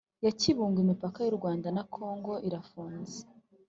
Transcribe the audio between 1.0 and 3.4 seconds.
y uwanda nakongo irafunze